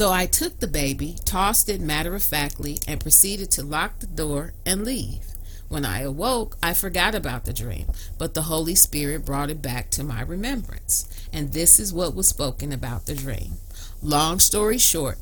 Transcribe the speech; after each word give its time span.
So 0.00 0.10
I 0.10 0.24
took 0.24 0.60
the 0.60 0.66
baby, 0.66 1.16
tossed 1.26 1.68
it 1.68 1.78
matter 1.78 2.14
of 2.14 2.22
factly, 2.22 2.78
and 2.88 2.98
proceeded 2.98 3.50
to 3.50 3.62
lock 3.62 3.98
the 3.98 4.06
door 4.06 4.54
and 4.64 4.82
leave. 4.82 5.26
When 5.68 5.84
I 5.84 6.00
awoke, 6.00 6.56
I 6.62 6.72
forgot 6.72 7.14
about 7.14 7.44
the 7.44 7.52
dream, 7.52 7.84
but 8.16 8.32
the 8.32 8.48
Holy 8.48 8.74
Spirit 8.74 9.26
brought 9.26 9.50
it 9.50 9.60
back 9.60 9.90
to 9.90 10.02
my 10.02 10.22
remembrance. 10.22 11.06
And 11.34 11.52
this 11.52 11.78
is 11.78 11.92
what 11.92 12.14
was 12.14 12.26
spoken 12.26 12.72
about 12.72 13.04
the 13.04 13.14
dream. 13.14 13.56
Long 14.02 14.38
story 14.38 14.78
short, 14.78 15.18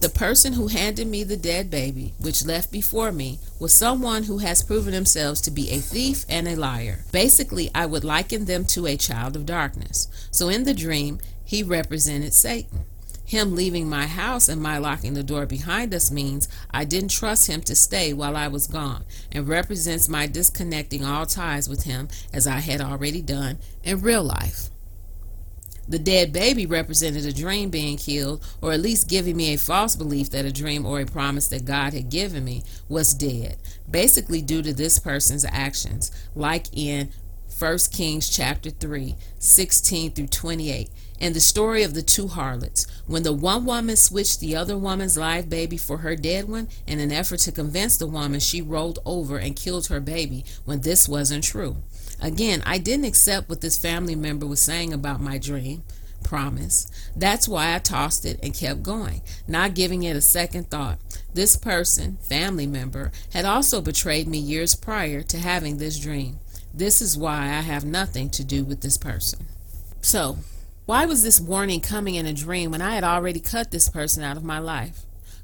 the 0.00 0.10
person 0.10 0.52
who 0.52 0.66
handed 0.66 1.06
me 1.06 1.24
the 1.24 1.38
dead 1.38 1.70
baby, 1.70 2.12
which 2.20 2.44
left 2.44 2.70
before 2.70 3.12
me, 3.12 3.38
was 3.58 3.72
someone 3.72 4.24
who 4.24 4.36
has 4.36 4.62
proven 4.62 4.92
themselves 4.92 5.40
to 5.40 5.50
be 5.50 5.70
a 5.70 5.78
thief 5.78 6.26
and 6.28 6.46
a 6.46 6.54
liar. 6.54 7.06
Basically, 7.12 7.70
I 7.74 7.86
would 7.86 8.04
liken 8.04 8.44
them 8.44 8.66
to 8.66 8.88
a 8.88 8.98
child 8.98 9.36
of 9.36 9.46
darkness. 9.46 10.06
So 10.30 10.50
in 10.50 10.64
the 10.64 10.74
dream, 10.74 11.18
he 11.46 11.62
represented 11.62 12.34
Satan. 12.34 12.84
Him 13.28 13.54
leaving 13.54 13.90
my 13.90 14.06
house 14.06 14.48
and 14.48 14.58
my 14.58 14.78
locking 14.78 15.12
the 15.12 15.22
door 15.22 15.44
behind 15.44 15.92
us 15.92 16.10
means 16.10 16.48
I 16.70 16.86
didn't 16.86 17.10
trust 17.10 17.46
him 17.46 17.60
to 17.60 17.74
stay 17.74 18.14
while 18.14 18.34
I 18.34 18.48
was 18.48 18.66
gone 18.66 19.04
and 19.30 19.46
represents 19.46 20.08
my 20.08 20.26
disconnecting 20.26 21.04
all 21.04 21.26
ties 21.26 21.68
with 21.68 21.82
him 21.82 22.08
as 22.32 22.46
I 22.46 22.60
had 22.60 22.80
already 22.80 23.20
done 23.20 23.58
in 23.84 24.00
real 24.00 24.24
life. 24.24 24.70
The 25.86 25.98
dead 25.98 26.32
baby 26.32 26.64
represented 26.64 27.26
a 27.26 27.32
dream 27.34 27.68
being 27.68 27.98
killed, 27.98 28.42
or 28.62 28.72
at 28.72 28.80
least 28.80 29.10
giving 29.10 29.36
me 29.36 29.52
a 29.52 29.58
false 29.58 29.94
belief 29.94 30.30
that 30.30 30.46
a 30.46 30.52
dream 30.52 30.86
or 30.86 30.98
a 30.98 31.04
promise 31.04 31.48
that 31.48 31.66
God 31.66 31.92
had 31.92 32.08
given 32.08 32.46
me 32.46 32.64
was 32.88 33.12
dead, 33.12 33.58
basically 33.90 34.40
due 34.40 34.62
to 34.62 34.72
this 34.72 34.98
person's 34.98 35.44
actions, 35.44 36.10
like 36.34 36.66
in 36.72 37.10
1 37.58 37.78
Kings 37.90 38.28
chapter 38.28 38.70
3, 38.70 39.16
16 39.40 40.12
through 40.12 40.26
28 40.28 40.90
and 41.20 41.34
the 41.34 41.40
story 41.40 41.82
of 41.82 41.94
the 41.94 42.02
two 42.02 42.28
harlots. 42.28 42.86
When 43.08 43.24
the 43.24 43.32
one 43.32 43.64
woman 43.64 43.96
switched 43.96 44.38
the 44.38 44.54
other 44.54 44.78
woman's 44.78 45.18
live 45.18 45.48
baby 45.48 45.76
for 45.76 45.98
her 45.98 46.14
dead 46.14 46.48
one 46.48 46.68
in 46.86 47.00
an 47.00 47.10
effort 47.10 47.40
to 47.40 47.52
convince 47.52 47.96
the 47.96 48.06
woman 48.06 48.38
she 48.38 48.62
rolled 48.62 49.00
over 49.04 49.38
and 49.38 49.56
killed 49.56 49.88
her 49.88 49.98
baby 49.98 50.44
when 50.64 50.82
this 50.82 51.08
wasn't 51.08 51.42
true. 51.42 51.78
Again, 52.20 52.62
I 52.64 52.78
didn't 52.78 53.06
accept 53.06 53.48
what 53.48 53.60
this 53.60 53.76
family 53.76 54.14
member 54.14 54.46
was 54.46 54.60
saying 54.60 54.92
about 54.92 55.20
my 55.20 55.38
dream 55.38 55.82
promise. 56.22 56.90
That's 57.16 57.48
why 57.48 57.74
I 57.74 57.78
tossed 57.78 58.24
it 58.24 58.38
and 58.42 58.54
kept 58.54 58.82
going, 58.82 59.22
not 59.46 59.74
giving 59.74 60.02
it 60.02 60.16
a 60.16 60.20
second 60.20 60.70
thought. 60.70 60.98
This 61.32 61.56
person, 61.56 62.18
family 62.20 62.66
member, 62.66 63.12
had 63.32 63.44
also 63.44 63.80
betrayed 63.80 64.28
me 64.28 64.38
years 64.38 64.74
prior 64.74 65.22
to 65.22 65.38
having 65.38 65.78
this 65.78 65.98
dream. 65.98 66.38
This 66.78 67.02
is 67.02 67.18
why 67.18 67.46
I 67.46 67.62
have 67.62 67.84
nothing 67.84 68.30
to 68.30 68.44
do 68.44 68.62
with 68.62 68.82
this 68.82 68.96
person. 68.96 69.46
So, 70.00 70.38
why 70.86 71.06
was 71.06 71.24
this 71.24 71.40
warning 71.40 71.80
coming 71.80 72.14
in 72.14 72.24
a 72.24 72.32
dream 72.32 72.70
when 72.70 72.80
I 72.80 72.94
had 72.94 73.02
already 73.02 73.40
cut 73.40 73.72
this 73.72 73.88
person 73.88 74.22
out 74.22 74.36
of 74.36 74.44
my 74.44 74.60
life? 74.60 75.00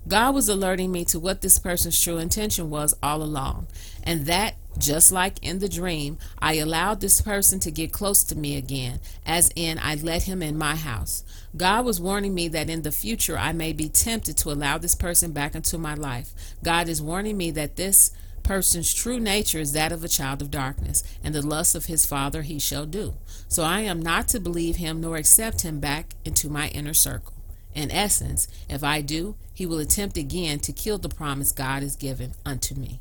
God 0.07 0.33
was 0.33 0.49
alerting 0.49 0.93
me 0.93 1.05
to 1.07 1.19
what 1.19 1.41
this 1.41 1.59
person's 1.59 2.01
true 2.01 2.19
intention 2.19 2.71
was 2.71 2.95
all 3.03 3.21
along, 3.21 3.67
and 4.05 4.27
that, 4.27 4.55
just 4.79 5.11
like 5.11 5.43
in 5.43 5.59
the 5.59 5.69
dream, 5.69 6.19
I 6.39 6.55
allowed 6.55 7.01
this 7.01 7.21
person 7.21 7.59
to 7.61 7.73
get 7.73 7.93
close 7.93 8.23
to 8.25 8.39
me 8.39 8.57
again, 8.57 9.01
as 9.27 9.51
in 9.57 9.81
I 9.83 9.97
let 9.97 10.23
him 10.23 10.41
in 10.41 10.57
my 10.57 10.77
house. 10.77 11.25
God 11.57 11.85
was 11.85 12.01
warning 12.01 12.33
me 12.33 12.47
that 12.47 12.71
in 12.71 12.83
the 12.83 12.93
future 12.93 13.37
I 13.37 13.53
may 13.53 13.73
be 13.73 13.89
tempted 13.89 14.37
to 14.39 14.53
allow 14.53 14.79
this 14.79 14.95
person 14.95 15.33
back 15.33 15.57
into 15.57 15.79
my 15.79 15.95
life. 15.95 16.33
God 16.63 16.89
is 16.89 17.03
warning 17.03 17.37
me 17.37 17.51
that 17.51 17.75
this 17.75 18.13
person's 18.45 18.95
true 18.95 19.19
nature 19.19 19.59
is 19.59 19.73
that 19.73 19.91
of 19.91 20.05
a 20.05 20.09
child 20.09 20.41
of 20.41 20.51
darkness, 20.51 21.03
and 21.25 21.35
the 21.35 21.43
lust 21.43 21.75
of 21.75 21.87
his 21.87 22.07
father 22.07 22.43
he 22.43 22.59
shall 22.59 22.87
do. 22.87 23.15
So 23.49 23.65
I 23.65 23.81
am 23.81 24.01
not 24.01 24.29
to 24.29 24.41
believe 24.41 24.77
him 24.77 25.01
nor 25.01 25.17
accept 25.17 25.63
him 25.63 25.81
back 25.81 26.15
into 26.25 26.49
my 26.49 26.69
inner 26.69 26.95
circle. 26.95 27.35
In 27.75 27.91
essence, 27.91 28.47
if 28.69 28.85
I 28.85 29.01
do, 29.01 29.35
he 29.53 29.67
will 29.67 29.79
attempt 29.79 30.17
again 30.17 30.61
to 30.61 30.73
kill 30.73 30.99
the 30.99 31.09
promise 31.09 31.51
God 31.51 31.83
has 31.83 31.97
given 31.97 32.35
unto 32.45 32.75
me. 32.75 33.01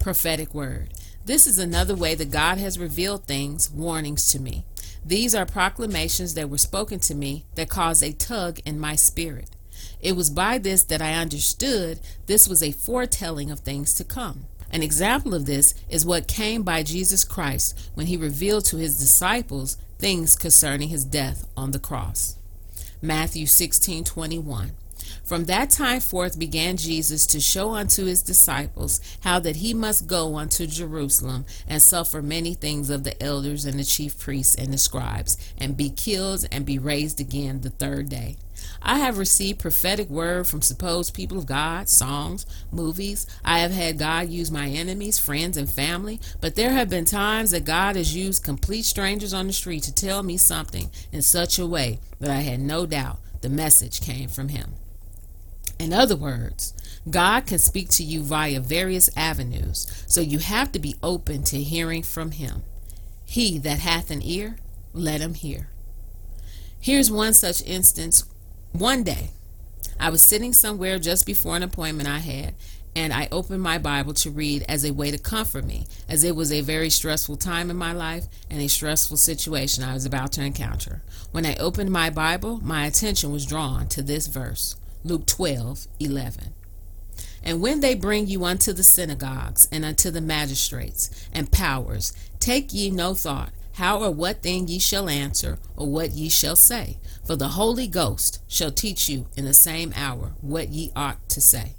Prophetic 0.00 0.54
word. 0.54 0.94
This 1.24 1.46
is 1.46 1.58
another 1.58 1.94
way 1.94 2.14
that 2.14 2.30
God 2.30 2.58
has 2.58 2.78
revealed 2.78 3.24
things, 3.24 3.70
warnings 3.70 4.30
to 4.32 4.40
me. 4.40 4.64
These 5.04 5.34
are 5.34 5.46
proclamations 5.46 6.34
that 6.34 6.48
were 6.48 6.58
spoken 6.58 6.98
to 7.00 7.14
me 7.14 7.44
that 7.56 7.68
caused 7.68 8.02
a 8.02 8.12
tug 8.12 8.58
in 8.64 8.80
my 8.80 8.96
spirit. 8.96 9.50
It 10.02 10.16
was 10.16 10.30
by 10.30 10.58
this 10.58 10.82
that 10.84 11.00
I 11.00 11.14
understood 11.14 12.00
this 12.26 12.48
was 12.48 12.62
a 12.62 12.72
foretelling 12.72 13.50
of 13.50 13.60
things 13.60 13.94
to 13.94 14.04
come. 14.04 14.46
An 14.70 14.82
example 14.82 15.32
of 15.32 15.46
this 15.46 15.74
is 15.88 16.04
what 16.04 16.26
came 16.26 16.62
by 16.62 16.82
Jesus 16.82 17.24
Christ 17.24 17.78
when 17.94 18.06
he 18.06 18.16
revealed 18.16 18.64
to 18.66 18.78
his 18.78 18.98
disciples 18.98 19.76
things 19.98 20.34
concerning 20.34 20.88
his 20.88 21.04
death 21.04 21.46
on 21.56 21.70
the 21.70 21.78
cross. 21.78 22.36
Matthew 23.00 23.46
16:21. 23.46 24.72
From 25.24 25.44
that 25.44 25.70
time 25.70 26.00
forth 26.00 26.38
began 26.38 26.76
Jesus 26.76 27.26
to 27.26 27.40
show 27.40 27.70
unto 27.70 28.06
his 28.06 28.22
disciples 28.22 29.00
how 29.20 29.38
that 29.40 29.56
he 29.56 29.72
must 29.72 30.06
go 30.06 30.36
unto 30.36 30.66
Jerusalem 30.66 31.44
and 31.68 31.80
suffer 31.80 32.20
many 32.22 32.54
things 32.54 32.90
of 32.90 33.04
the 33.04 33.20
elders 33.22 33.64
and 33.64 33.78
the 33.78 33.84
chief 33.84 34.18
priests 34.18 34.54
and 34.54 34.72
the 34.72 34.78
scribes, 34.78 35.36
and 35.58 35.76
be 35.76 35.90
killed 35.90 36.46
and 36.50 36.66
be 36.66 36.78
raised 36.78 37.20
again 37.20 37.60
the 37.60 37.70
third 37.70 38.08
day. 38.08 38.36
I 38.80 38.98
have 38.98 39.18
received 39.18 39.60
prophetic 39.60 40.08
word 40.08 40.46
from 40.46 40.62
supposed 40.62 41.14
people 41.14 41.38
of 41.38 41.46
God, 41.46 41.88
songs, 41.88 42.46
movies. 42.70 43.26
I 43.44 43.60
have 43.60 43.70
had 43.70 43.98
God 43.98 44.28
use 44.28 44.50
my 44.50 44.68
enemies, 44.68 45.18
friends, 45.18 45.56
and 45.56 45.70
family. 45.70 46.20
But 46.40 46.54
there 46.54 46.72
have 46.72 46.90
been 46.90 47.04
times 47.04 47.50
that 47.52 47.64
God 47.64 47.96
has 47.96 48.14
used 48.14 48.44
complete 48.44 48.84
strangers 48.84 49.32
on 49.32 49.46
the 49.46 49.52
street 49.52 49.82
to 49.84 49.94
tell 49.94 50.22
me 50.22 50.36
something 50.36 50.90
in 51.12 51.22
such 51.22 51.58
a 51.58 51.66
way 51.66 52.00
that 52.20 52.30
I 52.30 52.40
had 52.40 52.60
no 52.60 52.86
doubt 52.86 53.18
the 53.40 53.48
message 53.48 54.00
came 54.00 54.28
from 54.28 54.48
Him. 54.48 54.74
In 55.78 55.92
other 55.92 56.16
words, 56.16 56.74
God 57.10 57.46
can 57.46 57.58
speak 57.58 57.88
to 57.90 58.04
you 58.04 58.22
via 58.22 58.60
various 58.60 59.10
avenues, 59.16 60.04
so 60.06 60.20
you 60.20 60.38
have 60.38 60.70
to 60.72 60.78
be 60.78 60.96
open 61.02 61.42
to 61.44 61.60
hearing 61.60 62.02
from 62.02 62.30
Him. 62.32 62.62
He 63.24 63.58
that 63.60 63.78
hath 63.78 64.10
an 64.10 64.20
ear, 64.22 64.56
let 64.92 65.22
him 65.22 65.32
hear. 65.32 65.68
Here's 66.78 67.10
one 67.10 67.32
such 67.32 67.62
instance 67.62 68.24
one 68.72 69.02
day, 69.02 69.30
I 70.00 70.10
was 70.10 70.22
sitting 70.22 70.52
somewhere 70.52 70.98
just 70.98 71.26
before 71.26 71.56
an 71.56 71.62
appointment 71.62 72.08
I 72.08 72.18
had, 72.18 72.54
and 72.96 73.12
I 73.12 73.28
opened 73.30 73.62
my 73.62 73.78
Bible 73.78 74.14
to 74.14 74.30
read 74.30 74.64
as 74.68 74.84
a 74.84 74.92
way 74.92 75.10
to 75.10 75.18
comfort 75.18 75.64
me, 75.64 75.86
as 76.08 76.24
it 76.24 76.36
was 76.36 76.52
a 76.52 76.60
very 76.60 76.90
stressful 76.90 77.36
time 77.36 77.70
in 77.70 77.76
my 77.76 77.92
life 77.92 78.26
and 78.50 78.60
a 78.60 78.68
stressful 78.68 79.16
situation 79.16 79.84
I 79.84 79.94
was 79.94 80.04
about 80.04 80.32
to 80.32 80.44
encounter. 80.44 81.02
When 81.32 81.46
I 81.46 81.54
opened 81.56 81.90
my 81.90 82.10
Bible, 82.10 82.60
my 82.62 82.86
attention 82.86 83.30
was 83.32 83.46
drawn 83.46 83.88
to 83.88 84.02
this 84.02 84.26
verse 84.26 84.76
Luke 85.04 85.26
12 85.26 85.86
11. 86.00 86.52
And 87.44 87.60
when 87.60 87.80
they 87.80 87.94
bring 87.94 88.26
you 88.26 88.44
unto 88.44 88.72
the 88.72 88.84
synagogues 88.84 89.68
and 89.72 89.84
unto 89.84 90.10
the 90.10 90.20
magistrates 90.20 91.28
and 91.32 91.50
powers, 91.50 92.12
take 92.38 92.72
ye 92.72 92.90
no 92.90 93.14
thought 93.14 93.52
how 93.74 94.02
or 94.02 94.10
what 94.10 94.42
thing 94.42 94.68
ye 94.68 94.78
shall 94.78 95.08
answer, 95.08 95.58
or 95.76 95.86
what 95.86 96.12
ye 96.12 96.28
shall 96.28 96.56
say. 96.56 96.98
For 97.26 97.36
the 97.36 97.48
Holy 97.48 97.86
Ghost 97.86 98.40
shall 98.48 98.70
teach 98.70 99.08
you 99.08 99.26
in 99.36 99.44
the 99.44 99.54
same 99.54 99.92
hour 99.96 100.34
what 100.40 100.68
ye 100.68 100.90
ought 100.94 101.28
to 101.30 101.40
say. 101.40 101.74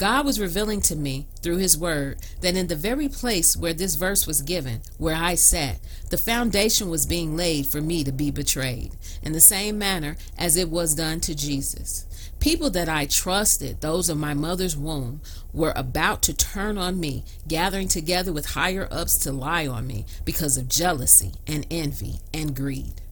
God 0.00 0.24
was 0.24 0.40
revealing 0.40 0.80
to 0.82 0.96
me 0.96 1.26
through 1.42 1.58
His 1.58 1.76
Word 1.76 2.20
that 2.40 2.56
in 2.56 2.68
the 2.68 2.74
very 2.74 3.06
place 3.06 3.54
where 3.54 3.74
this 3.74 3.96
verse 3.96 4.26
was 4.26 4.40
given, 4.40 4.80
where 4.96 5.14
I 5.14 5.34
sat, 5.34 5.78
the 6.08 6.16
foundation 6.16 6.88
was 6.88 7.04
being 7.04 7.36
laid 7.36 7.66
for 7.66 7.82
me 7.82 8.02
to 8.04 8.12
be 8.12 8.30
betrayed, 8.30 8.92
in 9.22 9.32
the 9.32 9.40
same 9.40 9.78
manner 9.78 10.16
as 10.38 10.56
it 10.56 10.70
was 10.70 10.94
done 10.94 11.20
to 11.20 11.34
Jesus. 11.34 12.06
People 12.40 12.70
that 12.70 12.88
I 12.88 13.04
trusted, 13.04 13.82
those 13.82 14.08
of 14.08 14.16
my 14.16 14.32
mother's 14.32 14.76
womb, 14.76 15.20
were 15.52 15.74
about 15.76 16.22
to 16.22 16.34
turn 16.34 16.78
on 16.78 16.98
me, 16.98 17.24
gathering 17.46 17.86
together 17.86 18.32
with 18.32 18.52
higher 18.52 18.88
ups 18.90 19.18
to 19.18 19.32
lie 19.32 19.66
on 19.66 19.86
me 19.86 20.06
because 20.24 20.56
of 20.56 20.68
jealousy 20.68 21.34
and 21.46 21.66
envy 21.70 22.20
and 22.32 22.56
greed. 22.56 23.02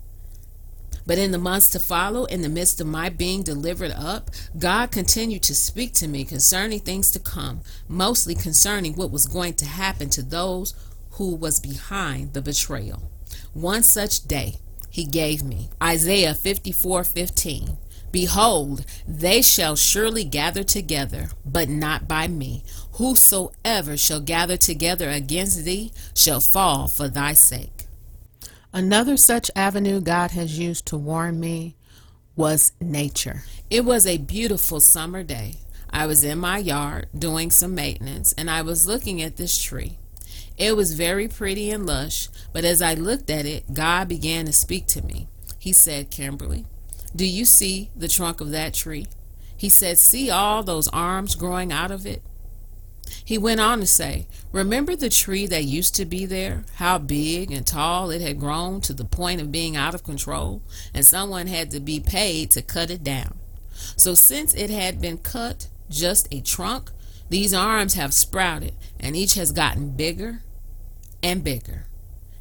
But 1.06 1.18
in 1.18 1.30
the 1.30 1.38
months 1.38 1.68
to 1.70 1.78
follow, 1.78 2.24
in 2.24 2.40
the 2.40 2.48
midst 2.48 2.80
of 2.80 2.86
my 2.86 3.10
being 3.10 3.42
delivered 3.42 3.92
up, 3.92 4.30
God 4.58 4.90
continued 4.90 5.42
to 5.44 5.54
speak 5.54 5.92
to 5.94 6.08
me 6.08 6.24
concerning 6.24 6.80
things 6.80 7.10
to 7.10 7.18
come, 7.18 7.60
mostly 7.86 8.34
concerning 8.34 8.94
what 8.94 9.10
was 9.10 9.26
going 9.26 9.54
to 9.54 9.66
happen 9.66 10.08
to 10.10 10.22
those 10.22 10.74
who 11.12 11.34
was 11.34 11.60
behind 11.60 12.32
the 12.32 12.42
betrayal. 12.42 13.10
One 13.52 13.82
such 13.82 14.26
day 14.26 14.56
he 14.90 15.04
gave 15.04 15.42
me 15.42 15.68
Isaiah 15.82 16.34
54 16.34 17.04
15. 17.04 17.78
Behold, 18.10 18.84
they 19.06 19.42
shall 19.42 19.76
surely 19.76 20.24
gather 20.24 20.62
together, 20.62 21.28
but 21.44 21.68
not 21.68 22.08
by 22.08 22.28
me. 22.28 22.64
Whosoever 22.92 23.96
shall 23.96 24.20
gather 24.20 24.56
together 24.56 25.10
against 25.10 25.64
thee 25.64 25.92
shall 26.14 26.40
fall 26.40 26.88
for 26.88 27.08
thy 27.08 27.34
sake. 27.34 27.86
Another 28.72 29.16
such 29.16 29.50
avenue 29.56 30.00
God 30.00 30.32
has 30.32 30.58
used 30.58 30.86
to 30.86 30.96
warn 30.96 31.40
me 31.40 31.76
was 32.36 32.72
nature. 32.80 33.42
It 33.70 33.84
was 33.84 34.06
a 34.06 34.18
beautiful 34.18 34.80
summer 34.80 35.22
day. 35.22 35.56
I 35.90 36.06
was 36.06 36.22
in 36.22 36.38
my 36.38 36.58
yard 36.58 37.08
doing 37.16 37.50
some 37.50 37.74
maintenance 37.74 38.32
and 38.36 38.50
I 38.50 38.62
was 38.62 38.86
looking 38.86 39.22
at 39.22 39.36
this 39.36 39.60
tree. 39.60 39.98
It 40.56 40.76
was 40.76 40.94
very 40.94 41.28
pretty 41.28 41.70
and 41.70 41.86
lush, 41.86 42.28
but 42.52 42.64
as 42.64 42.82
I 42.82 42.94
looked 42.94 43.30
at 43.30 43.46
it, 43.46 43.72
God 43.72 44.08
began 44.08 44.46
to 44.46 44.52
speak 44.52 44.86
to 44.88 45.02
me. 45.02 45.28
He 45.58 45.72
said, 45.72 46.10
Kimberly, 46.10 46.66
Do 47.14 47.26
you 47.26 47.44
see 47.44 47.90
the 47.96 48.08
trunk 48.08 48.40
of 48.40 48.50
that 48.50 48.74
tree? 48.74 49.06
He 49.56 49.68
said, 49.68 49.98
See 49.98 50.30
all 50.30 50.62
those 50.62 50.88
arms 50.88 51.34
growing 51.34 51.72
out 51.72 51.90
of 51.90 52.06
it? 52.06 52.22
He 53.24 53.38
went 53.38 53.60
on 53.60 53.80
to 53.80 53.86
say, 53.86 54.26
Remember 54.52 54.94
the 54.94 55.10
tree 55.10 55.46
that 55.46 55.64
used 55.64 55.94
to 55.96 56.04
be 56.04 56.26
there? 56.26 56.64
How 56.76 56.98
big 56.98 57.50
and 57.50 57.66
tall 57.66 58.10
it 58.10 58.20
had 58.20 58.38
grown 58.38 58.80
to 58.82 58.92
the 58.92 59.04
point 59.04 59.40
of 59.40 59.52
being 59.52 59.76
out 59.76 59.94
of 59.94 60.04
control, 60.04 60.62
and 60.94 61.04
someone 61.04 61.46
had 61.46 61.70
to 61.72 61.80
be 61.80 62.00
paid 62.00 62.50
to 62.52 62.62
cut 62.62 62.90
it 62.90 63.02
down. 63.02 63.38
So, 63.96 64.14
since 64.14 64.54
it 64.54 64.70
had 64.70 65.00
been 65.00 65.18
cut, 65.18 65.68
just 65.90 66.28
a 66.32 66.40
trunk, 66.40 66.90
these 67.30 67.52
arms 67.52 67.94
have 67.94 68.14
sprouted, 68.14 68.74
and 68.98 69.16
each 69.16 69.34
has 69.34 69.52
gotten 69.52 69.90
bigger 69.90 70.42
and 71.22 71.44
bigger. 71.44 71.86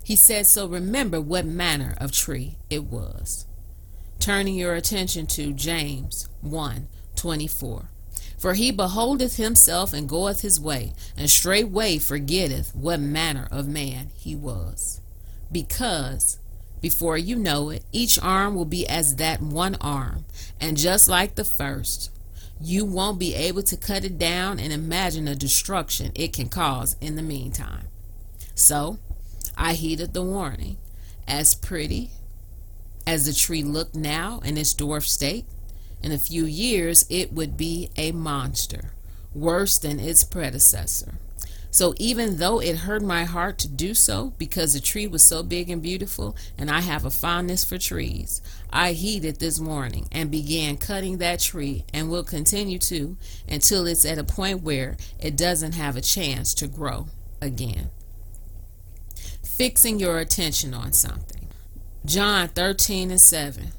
He 0.04 0.16
said, 0.16 0.46
So 0.46 0.68
remember 0.68 1.20
what 1.20 1.46
manner 1.46 1.96
of 2.00 2.12
tree 2.12 2.58
it 2.70 2.86
was. 2.86 3.46
Turning 4.20 4.56
your 4.56 4.76
attention 4.76 5.28
to 5.28 5.54
James 5.54 6.28
1 6.42 6.88
24. 7.16 7.90
For 8.38 8.54
he 8.54 8.72
beholdeth 8.72 9.38
himself 9.38 9.94
and 9.94 10.08
goeth 10.08 10.42
his 10.42 10.60
way, 10.60 10.94
and 11.18 11.30
straightway 11.30 11.98
forgetteth 11.98 12.76
what 12.76 13.00
manner 13.00 13.48
of 13.52 13.68
man 13.68 14.10
he 14.16 14.36
was. 14.36 15.02
Because, 15.52 16.38
before 16.82 17.18
you 17.18 17.36
know 17.36 17.70
it, 17.70 17.84
each 17.92 18.20
arm 18.22 18.54
will 18.54 18.66
be 18.66 18.88
as 18.88 19.16
that 19.16 19.42
one 19.42 19.76
arm, 19.82 20.26
and 20.62 20.78
just 20.78 21.08
like 21.08 21.36
the 21.36 21.44
first, 21.44 22.12
you 22.62 22.86
won't 22.86 23.20
be 23.20 23.34
able 23.34 23.64
to 23.64 23.78
cut 23.78 24.04
it 24.04 24.18
down 24.18 24.60
and 24.60 24.72
imagine 24.72 25.26
the 25.26 25.36
destruction 25.36 26.12
it 26.16 26.34
can 26.34 26.50
cause 26.50 26.96
in 27.02 27.16
the 27.16 27.24
meantime. 27.24 27.88
So, 28.54 29.00
I 29.58 29.74
heeded 29.74 30.14
the 30.14 30.24
warning. 30.24 30.78
As 31.28 31.56
pretty 31.56 32.12
as 33.08 33.26
the 33.26 33.34
tree 33.34 33.64
looked 33.64 33.96
now 33.96 34.40
in 34.44 34.58
its 34.58 34.74
dwarf 34.74 35.04
state, 35.04 35.46
in 36.04 36.12
a 36.12 36.18
few 36.18 36.46
years 36.46 37.06
it 37.10 37.32
would 37.32 37.56
be 37.58 37.90
a 37.96 38.12
monster, 38.12 38.92
worse 39.34 39.80
than 39.80 40.00
its 40.00 40.26
predecessor. 40.26 41.14
So 41.72 41.94
even 41.98 42.38
though 42.38 42.60
it 42.60 42.80
hurt 42.80 43.04
my 43.04 43.24
heart 43.24 43.58
to 43.60 43.68
do 43.68 43.94
so 43.94 44.34
because 44.38 44.74
the 44.74 44.80
tree 44.80 45.08
was 45.08 45.24
so 45.24 45.44
big 45.44 45.70
and 45.70 45.82
beautiful 45.82 46.36
and 46.58 46.70
I 46.70 46.82
have 46.82 47.06
a 47.06 47.12
fondness 47.12 47.64
for 47.64 47.78
trees, 47.78 48.42
I 48.72 48.92
heeded 48.94 49.40
this 49.40 49.60
morning 49.60 50.08
and 50.12 50.30
began 50.30 50.78
cutting 50.78 51.20
that 51.20 51.40
tree 51.40 51.86
and 51.94 52.10
will 52.10 52.24
continue 52.24 52.80
to 52.80 53.16
until 53.48 53.86
it's 53.86 54.06
at 54.06 54.18
a 54.18 54.24
point 54.24 54.64
where 54.64 54.98
it 55.20 55.38
doesn't 55.38 55.76
have 55.76 55.96
a 55.96 56.02
chance 56.02 56.54
to 56.56 56.68
grow 56.68 57.08
again. 57.42 57.90
Fixing 59.44 60.00
your 60.00 60.20
attention 60.20 60.74
on 60.74 60.94
something. 60.94 61.47
John 62.08 62.48
13 62.48 63.12
and 63.12 63.20
7. 63.20 63.74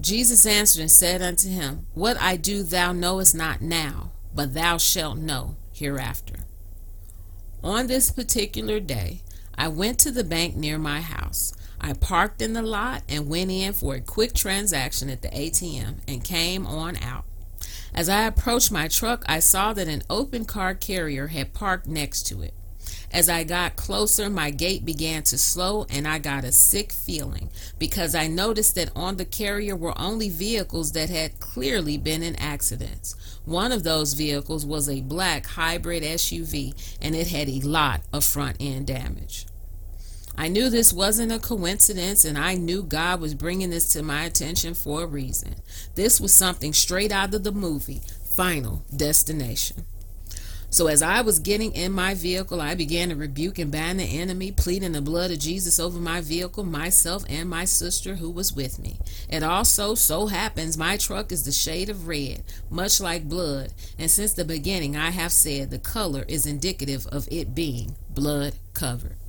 Jesus 0.00 0.44
answered 0.44 0.80
and 0.80 0.90
said 0.90 1.22
unto 1.22 1.48
him, 1.48 1.86
What 1.94 2.20
I 2.20 2.34
do 2.34 2.64
thou 2.64 2.90
knowest 2.90 3.32
not 3.32 3.62
now, 3.62 4.10
but 4.34 4.54
thou 4.54 4.76
shalt 4.76 5.18
know 5.18 5.54
hereafter. 5.72 6.40
On 7.62 7.86
this 7.86 8.10
particular 8.10 8.80
day, 8.80 9.20
I 9.56 9.68
went 9.68 10.00
to 10.00 10.10
the 10.10 10.24
bank 10.24 10.56
near 10.56 10.78
my 10.78 11.00
house. 11.00 11.54
I 11.80 11.92
parked 11.92 12.42
in 12.42 12.54
the 12.54 12.62
lot 12.62 13.04
and 13.08 13.28
went 13.28 13.52
in 13.52 13.72
for 13.72 13.94
a 13.94 14.00
quick 14.00 14.34
transaction 14.34 15.08
at 15.08 15.22
the 15.22 15.28
ATM 15.28 16.00
and 16.08 16.24
came 16.24 16.66
on 16.66 16.96
out. 16.96 17.24
As 17.94 18.08
I 18.08 18.24
approached 18.24 18.72
my 18.72 18.88
truck, 18.88 19.24
I 19.28 19.38
saw 19.38 19.74
that 19.74 19.86
an 19.86 20.02
open 20.10 20.44
car 20.44 20.74
carrier 20.74 21.28
had 21.28 21.54
parked 21.54 21.86
next 21.86 22.24
to 22.24 22.42
it. 22.42 22.54
As 23.12 23.28
I 23.28 23.42
got 23.42 23.74
closer, 23.74 24.30
my 24.30 24.50
gait 24.50 24.84
began 24.84 25.24
to 25.24 25.38
slow 25.38 25.84
and 25.90 26.06
I 26.06 26.20
got 26.20 26.44
a 26.44 26.52
sick 26.52 26.92
feeling 26.92 27.50
because 27.78 28.14
I 28.14 28.28
noticed 28.28 28.76
that 28.76 28.90
on 28.94 29.16
the 29.16 29.24
carrier 29.24 29.74
were 29.74 29.98
only 29.98 30.28
vehicles 30.28 30.92
that 30.92 31.10
had 31.10 31.40
clearly 31.40 31.98
been 31.98 32.22
in 32.22 32.36
accidents. 32.36 33.16
One 33.44 33.72
of 33.72 33.82
those 33.82 34.12
vehicles 34.12 34.64
was 34.64 34.88
a 34.88 35.00
black 35.00 35.46
hybrid 35.46 36.04
SUV 36.04 36.98
and 37.02 37.16
it 37.16 37.26
had 37.26 37.48
a 37.48 37.60
lot 37.60 38.02
of 38.12 38.24
front 38.24 38.58
end 38.60 38.86
damage. 38.86 39.46
I 40.38 40.46
knew 40.46 40.70
this 40.70 40.92
wasn't 40.92 41.32
a 41.32 41.40
coincidence 41.40 42.24
and 42.24 42.38
I 42.38 42.54
knew 42.54 42.84
God 42.84 43.20
was 43.20 43.34
bringing 43.34 43.70
this 43.70 43.92
to 43.92 44.02
my 44.04 44.24
attention 44.24 44.74
for 44.74 45.02
a 45.02 45.06
reason. 45.06 45.56
This 45.96 46.20
was 46.20 46.32
something 46.32 46.72
straight 46.72 47.10
out 47.10 47.34
of 47.34 47.42
the 47.42 47.52
movie, 47.52 48.02
Final 48.36 48.84
Destination. 48.96 49.84
So 50.72 50.86
as 50.86 51.02
I 51.02 51.20
was 51.20 51.40
getting 51.40 51.72
in 51.72 51.90
my 51.90 52.14
vehicle, 52.14 52.60
I 52.60 52.76
began 52.76 53.08
to 53.08 53.16
rebuke 53.16 53.58
and 53.58 53.72
ban 53.72 53.96
the 53.96 54.04
enemy, 54.04 54.52
pleading 54.52 54.92
the 54.92 55.02
blood 55.02 55.32
of 55.32 55.40
Jesus 55.40 55.80
over 55.80 55.98
my 55.98 56.20
vehicle, 56.20 56.62
myself, 56.62 57.24
and 57.28 57.50
my 57.50 57.64
sister 57.64 58.14
who 58.14 58.30
was 58.30 58.52
with 58.52 58.78
me. 58.78 58.98
It 59.28 59.42
also 59.42 59.96
so 59.96 60.28
happens 60.28 60.78
my 60.78 60.96
truck 60.96 61.32
is 61.32 61.44
the 61.44 61.50
shade 61.50 61.88
of 61.88 62.06
red, 62.06 62.44
much 62.70 63.00
like 63.00 63.28
blood, 63.28 63.72
and 63.98 64.08
since 64.08 64.32
the 64.32 64.44
beginning 64.44 64.96
I 64.96 65.10
have 65.10 65.32
said 65.32 65.70
the 65.70 65.78
color 65.80 66.24
is 66.28 66.46
indicative 66.46 67.06
of 67.08 67.26
it 67.32 67.52
being 67.52 67.96
blood 68.08 68.54
covered. 68.72 69.19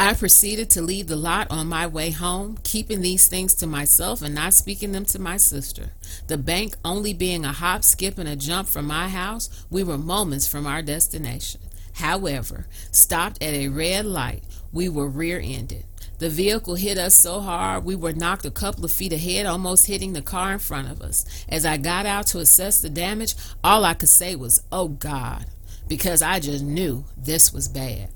I 0.00 0.14
proceeded 0.14 0.70
to 0.70 0.82
leave 0.82 1.08
the 1.08 1.16
lot 1.16 1.48
on 1.50 1.66
my 1.66 1.88
way 1.88 2.10
home, 2.12 2.58
keeping 2.62 3.00
these 3.00 3.26
things 3.26 3.52
to 3.56 3.66
myself 3.66 4.22
and 4.22 4.32
not 4.32 4.54
speaking 4.54 4.92
them 4.92 5.04
to 5.06 5.18
my 5.18 5.36
sister. 5.38 5.90
The 6.28 6.38
bank 6.38 6.76
only 6.84 7.12
being 7.12 7.44
a 7.44 7.52
hop, 7.52 7.82
skip, 7.82 8.16
and 8.16 8.28
a 8.28 8.36
jump 8.36 8.68
from 8.68 8.86
my 8.86 9.08
house, 9.08 9.66
we 9.70 9.82
were 9.82 9.98
moments 9.98 10.46
from 10.46 10.68
our 10.68 10.82
destination. 10.82 11.60
However, 11.94 12.68
stopped 12.92 13.42
at 13.42 13.54
a 13.54 13.68
red 13.68 14.06
light, 14.06 14.44
we 14.72 14.88
were 14.88 15.08
rear 15.08 15.40
ended. 15.42 15.84
The 16.20 16.30
vehicle 16.30 16.76
hit 16.76 16.96
us 16.96 17.16
so 17.16 17.40
hard 17.40 17.84
we 17.84 17.96
were 17.96 18.12
knocked 18.12 18.44
a 18.44 18.52
couple 18.52 18.84
of 18.84 18.92
feet 18.92 19.12
ahead, 19.12 19.46
almost 19.46 19.86
hitting 19.86 20.12
the 20.12 20.22
car 20.22 20.52
in 20.52 20.58
front 20.60 20.88
of 20.88 21.02
us. 21.02 21.24
As 21.48 21.66
I 21.66 21.76
got 21.76 22.06
out 22.06 22.28
to 22.28 22.38
assess 22.38 22.80
the 22.80 22.88
damage, 22.88 23.34
all 23.64 23.84
I 23.84 23.94
could 23.94 24.08
say 24.08 24.36
was, 24.36 24.62
Oh 24.70 24.88
God, 24.88 25.46
because 25.88 26.22
I 26.22 26.38
just 26.38 26.62
knew 26.62 27.04
this 27.16 27.52
was 27.52 27.66
bad. 27.66 28.10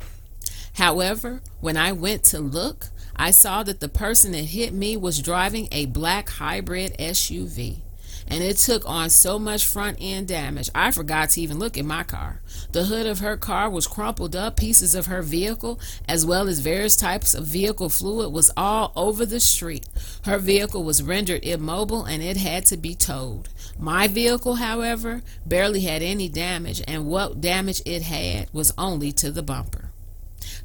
However, 0.75 1.43
when 1.61 1.77
I 1.77 1.93
went 1.93 2.25
to 2.25 2.41
look, 2.41 2.89
I 3.15 3.31
saw 3.31 3.63
that 3.63 3.81
the 3.81 3.89
person 3.89 4.33
that 4.33 4.45
hit 4.45 4.73
me 4.73 4.97
was 4.97 5.21
driving 5.21 5.69
a 5.71 5.87
black 5.87 6.29
hybrid 6.29 6.97
SUV. 6.99 7.81
And 8.27 8.43
it 8.43 8.57
took 8.57 8.89
on 8.89 9.11
so 9.11 9.39
much 9.39 9.67
front 9.67 9.99
end 10.01 10.29
damage, 10.29 10.71
I 10.75 10.91
forgot 10.91 11.31
to 11.31 11.41
even 11.41 11.59
look 11.59 11.77
at 11.77 11.85
my 11.85 12.03
car. 12.03 12.41
The 12.71 12.85
hood 12.85 13.07
of 13.07 13.19
her 13.19 13.37
car 13.37 13.69
was 13.69 13.87
crumpled 13.87 14.35
up, 14.35 14.57
pieces 14.57 14.95
of 14.95 15.07
her 15.07 15.23
vehicle, 15.23 15.79
as 16.09 16.25
well 16.25 16.49
as 16.49 16.61
various 16.61 16.97
types 16.97 17.35
of 17.35 17.47
vehicle 17.47 17.91
fluid, 17.91 18.33
was 18.33 18.51
all 18.57 18.93
over 18.97 19.27
the 19.27 19.41
street. 19.41 19.87
Her 20.25 20.39
vehicle 20.39 20.85
was 20.85 21.03
rendered 21.03 21.45
immobile 21.45 22.05
and 22.05 22.23
it 22.23 22.39
had 22.39 22.65
to 22.67 22.77
be 22.77 22.95
towed. 22.95 23.49
My 23.79 24.09
vehicle, 24.09 24.55
however, 24.55 25.23
barely 25.45 25.81
had 25.81 26.03
any 26.03 26.29
damage, 26.29 26.83
and 26.87 27.07
what 27.07 27.41
damage 27.41 27.83
it 27.85 28.03
had 28.03 28.49
was 28.53 28.73
only 28.79 29.13
to 29.13 29.31
the 29.31 29.43
bumper. 29.43 29.82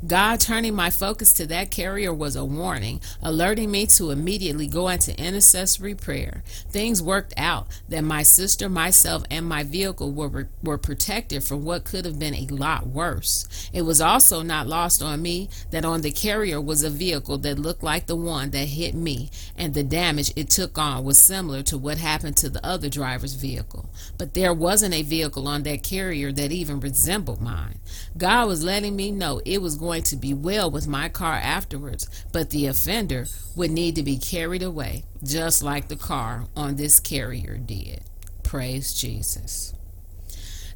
God 0.06 0.40
turning 0.40 0.76
my 0.76 0.92
focus 0.92 1.34
to 1.34 1.48
that 1.48 1.72
carrier 1.72 2.14
was 2.14 2.36
a 2.36 2.46
warning, 2.46 3.02
alerting 3.22 3.72
me 3.72 3.88
to 3.88 4.12
immediately 4.12 4.68
go 4.68 4.90
into 4.90 5.18
intercessory 5.20 5.96
prayer. 5.96 6.44
Things 6.70 7.02
worked 7.02 7.34
out 7.36 7.68
that 7.90 8.04
my 8.04 8.22
sister, 8.22 8.70
myself, 8.70 9.24
and 9.32 9.46
my 9.46 9.64
vehicle 9.64 10.12
were, 10.12 10.50
were 10.62 10.78
protected 10.78 11.44
from 11.44 11.66
what 11.66 11.84
could 11.84 12.06
have 12.06 12.20
been 12.20 12.36
a 12.36 12.46
lot 12.48 12.86
worse. 12.86 13.70
It 13.74 13.82
was 13.84 14.00
also 14.00 14.44
not 14.44 14.68
lost 14.68 15.02
on 15.02 15.22
me 15.22 15.50
that 15.72 15.86
on 15.86 16.02
the 16.02 16.12
carrier 16.12 16.62
was 16.62 16.84
a 16.84 16.90
vehicle 16.92 17.40
that 17.40 17.58
looked 17.58 17.82
like 17.82 18.06
the 18.06 18.16
one 18.16 18.52
that 18.52 18.68
hit 18.68 18.94
me, 18.94 19.32
and 19.58 19.74
the 19.74 19.84
damage 19.84 20.32
it 20.36 20.50
took 20.50 20.78
on 20.78 21.04
was 21.04 21.20
similar 21.20 21.64
to 21.64 21.78
what 21.78 21.98
happened 21.98 22.38
to 22.38 22.50
the 22.50 22.64
other 22.64 22.90
driver's 22.90 23.34
vehicle. 23.34 23.90
But 24.18 24.36
there 24.36 24.54
wasn't 24.54 24.94
a 24.94 25.02
vehicle 25.02 25.48
on 25.48 25.64
that 25.64 25.82
carrier 25.82 26.32
that 26.34 26.52
even 26.52 26.80
resembled 26.80 27.42
mine. 27.42 27.80
God 28.16 28.48
was 28.48 28.64
letting 28.64 28.96
me 28.96 29.12
know 29.12 29.42
it 29.44 29.62
was 29.62 29.76
going 29.88 30.04
to 30.04 30.18
be 30.18 30.34
well 30.34 30.70
with 30.70 30.86
my 30.86 31.08
car 31.08 31.36
afterwards, 31.36 32.10
but 32.34 32.50
the 32.50 32.66
offender 32.66 33.26
would 33.56 33.72
need 33.72 33.96
to 33.96 34.04
be 34.04 34.18
carried 34.18 34.62
away, 34.62 35.06
just 35.24 35.64
like 35.64 35.88
the 35.88 35.96
car 35.96 36.44
on 36.58 36.76
this 36.76 37.00
carrier 37.00 37.56
did. 37.56 38.02
Praise 38.44 38.94
Jesus. 38.94 39.74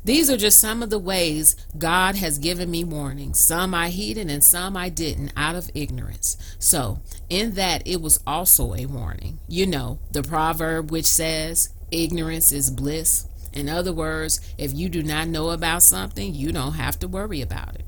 These 0.06 0.30
are 0.30 0.38
just 0.38 0.62
some 0.62 0.82
of 0.82 0.90
the 0.90 0.98
ways 0.98 1.58
God 1.78 2.16
has 2.16 2.40
given 2.40 2.72
me 2.72 2.86
warnings. 2.86 3.42
Some 3.42 3.76
I 3.76 3.90
heeded 3.90 4.32
and 4.32 4.42
some 4.42 4.78
I 4.78 4.88
didn't 4.88 5.34
out 5.36 5.56
of 5.56 5.70
ignorance. 5.76 6.38
So, 6.58 7.02
in 7.30 7.56
that, 7.56 7.86
it 7.86 8.02
was 8.02 8.24
also 8.26 8.74
a 8.76 8.86
warning. 8.86 9.40
You 9.50 9.68
know, 9.68 10.00
the 10.12 10.24
proverb 10.24 10.90
which 10.90 11.06
says, 11.06 11.68
ignorance 11.92 12.54
is 12.54 12.72
bliss. 12.72 13.28
In 13.52 13.68
other 13.68 13.92
words, 13.92 14.40
if 14.58 14.74
you 14.74 14.88
do 14.88 15.04
not 15.04 15.28
know 15.28 15.50
about 15.50 15.84
something, 15.84 16.34
you 16.34 16.54
don't 16.54 16.76
have 16.76 16.98
to 17.00 17.10
worry 17.10 17.42
about 17.42 17.76
it. 17.76 17.86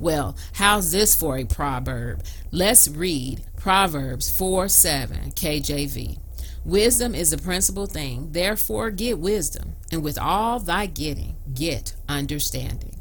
Well, 0.00 0.34
how's 0.54 0.90
this 0.90 1.14
for 1.14 1.36
a 1.36 1.44
proverb? 1.44 2.24
Let's 2.50 2.88
read 2.88 3.42
Proverbs 3.56 4.34
4 4.36 4.68
7 4.68 5.32
KJV. 5.32 6.18
Wisdom 6.64 7.14
is 7.14 7.30
the 7.30 7.38
principal 7.38 7.86
thing, 7.86 8.32
therefore 8.32 8.90
get 8.90 9.18
wisdom, 9.18 9.74
and 9.92 10.02
with 10.02 10.18
all 10.18 10.58
thy 10.58 10.86
getting, 10.86 11.36
get 11.54 11.94
understanding. 12.08 12.96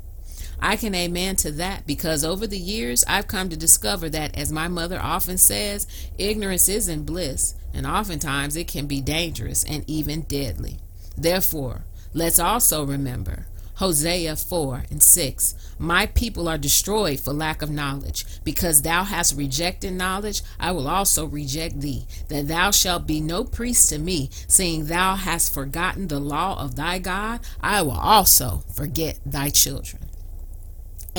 I 0.59 0.75
can 0.75 0.93
amen 0.93 1.37
to 1.37 1.51
that 1.53 1.87
because 1.87 2.25
over 2.25 2.45
the 2.45 2.57
years 2.57 3.05
I've 3.07 3.29
come 3.29 3.47
to 3.47 3.55
discover 3.55 4.09
that, 4.09 4.37
as 4.37 4.51
my 4.51 4.67
mother 4.67 4.99
often 5.01 5.37
says, 5.37 5.87
ignorance 6.17 6.67
isn't 6.67 7.05
bliss, 7.05 7.55
and 7.73 7.87
oftentimes 7.87 8.57
it 8.57 8.67
can 8.67 8.87
be 8.87 8.99
dangerous 8.99 9.63
and 9.63 9.89
even 9.89 10.23
deadly. 10.23 10.79
Therefore, 11.17 11.85
let's 12.13 12.39
also 12.39 12.85
remember 12.85 13.47
Hosea 13.79 14.35
4 14.35 14.83
and 14.91 15.01
6 15.01 15.55
My 15.79 16.05
people 16.07 16.49
are 16.49 16.57
destroyed 16.57 17.21
for 17.21 17.31
lack 17.31 17.61
of 17.61 17.69
knowledge. 17.69 18.25
Because 18.43 18.81
thou 18.81 19.05
hast 19.05 19.37
rejected 19.37 19.93
knowledge, 19.93 20.41
I 20.59 20.73
will 20.73 20.89
also 20.89 21.25
reject 21.25 21.79
thee, 21.79 22.05
that 22.27 22.49
thou 22.49 22.71
shalt 22.71 23.07
be 23.07 23.21
no 23.21 23.45
priest 23.45 23.87
to 23.89 23.97
me, 23.97 24.31
seeing 24.49 24.87
thou 24.87 25.15
hast 25.15 25.53
forgotten 25.53 26.09
the 26.09 26.19
law 26.19 26.61
of 26.61 26.75
thy 26.75 26.99
God, 26.99 27.39
I 27.61 27.81
will 27.81 27.91
also 27.91 28.63
forget 28.73 29.17
thy 29.25 29.49
children 29.49 30.08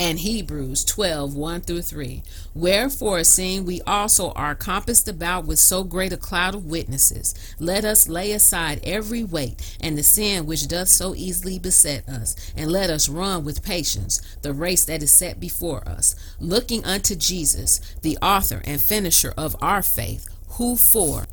and 0.00 0.20
Hebrews 0.20 0.82
12 0.86 1.36
1 1.36 1.60
through 1.60 1.82
3. 1.82 2.22
Wherefore, 2.54 3.22
seeing 3.22 3.66
we 3.66 3.82
also 3.82 4.30
are 4.32 4.54
compassed 4.54 5.06
about 5.08 5.44
with 5.44 5.58
so 5.58 5.84
great 5.84 6.10
a 6.10 6.16
cloud 6.16 6.54
of 6.54 6.64
witnesses, 6.64 7.34
let 7.58 7.84
us 7.84 8.08
lay 8.08 8.32
aside 8.32 8.80
every 8.82 9.22
weight 9.22 9.76
and 9.78 9.98
the 9.98 10.02
sin 10.02 10.46
which 10.46 10.66
doth 10.68 10.88
so 10.88 11.14
easily 11.14 11.58
beset 11.58 12.08
us, 12.08 12.34
and 12.56 12.72
let 12.72 12.88
us 12.88 13.10
run 13.10 13.44
with 13.44 13.62
patience 13.62 14.22
the 14.40 14.54
race 14.54 14.86
that 14.86 15.02
is 15.02 15.12
set 15.12 15.38
before 15.38 15.86
us, 15.86 16.16
looking 16.40 16.82
unto 16.86 17.14
Jesus, 17.14 17.78
the 18.00 18.16
author 18.22 18.62
and 18.64 18.80
finisher 18.80 19.34
of 19.36 19.54
our 19.60 19.82
faith, 19.82 20.26
who 20.52 20.76
for 20.76 21.26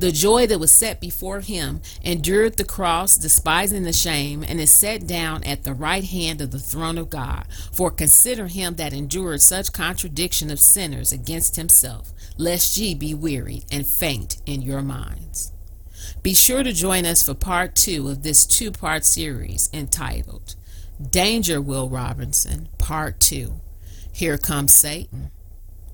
the 0.00 0.10
joy 0.10 0.46
that 0.46 0.58
was 0.58 0.72
set 0.72 0.98
before 1.00 1.40
him 1.40 1.82
endured 2.02 2.56
the 2.56 2.64
cross, 2.64 3.16
despising 3.16 3.82
the 3.82 3.92
shame, 3.92 4.42
and 4.42 4.58
is 4.58 4.72
set 4.72 5.06
down 5.06 5.44
at 5.44 5.62
the 5.62 5.74
right 5.74 6.04
hand 6.04 6.40
of 6.40 6.50
the 6.50 6.58
throne 6.58 6.96
of 6.96 7.10
God. 7.10 7.46
For 7.72 7.90
consider 7.90 8.46
him 8.46 8.76
that 8.76 8.94
endured 8.94 9.42
such 9.42 9.72
contradiction 9.72 10.50
of 10.50 10.58
sinners 10.58 11.12
against 11.12 11.56
himself, 11.56 12.12
lest 12.38 12.78
ye 12.78 12.94
be 12.94 13.12
wearied 13.12 13.66
and 13.70 13.86
faint 13.86 14.38
in 14.46 14.62
your 14.62 14.82
minds. 14.82 15.52
Be 16.22 16.34
sure 16.34 16.62
to 16.62 16.72
join 16.72 17.04
us 17.04 17.22
for 17.22 17.34
part 17.34 17.74
two 17.74 18.08
of 18.08 18.22
this 18.22 18.46
two 18.46 18.70
part 18.70 19.04
series 19.04 19.68
entitled 19.72 20.54
Danger, 21.10 21.60
Will 21.60 21.88
Robinson, 21.88 22.68
Part 22.78 23.20
Two. 23.20 23.60
Here 24.12 24.38
comes 24.38 24.72
Satan. 24.72 25.30